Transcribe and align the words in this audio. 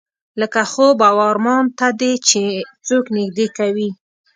لکه 0.41 0.61
خوب 0.71 0.97
او 1.09 1.15
ارمان 1.29 1.65
ته 1.77 1.87
دې 1.99 2.13
چې 2.27 2.41
څوک 2.87 3.05
نږدې 3.17 3.47
کوي. 3.57 3.89